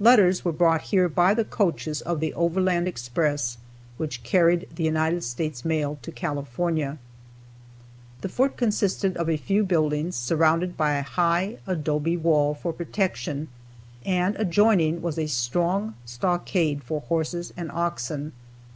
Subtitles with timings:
[0.00, 3.58] Letters were brought here by the coaches of the overland express
[3.96, 6.98] which carried the United States mail to California.
[8.22, 13.50] The fort consisted of a few buildings surrounded by a high adobe wall for protection;
[14.04, 18.32] and adjoining was a strong stockade for horses and oxen.